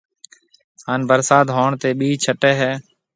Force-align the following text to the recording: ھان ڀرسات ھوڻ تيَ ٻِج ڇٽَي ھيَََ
ھان 0.85 0.99
ڀرسات 1.09 1.47
ھوڻ 1.55 1.69
تيَ 1.81 1.89
ٻِج 1.99 2.13
ڇٽَي 2.25 2.51
ھيَََ 2.61 2.71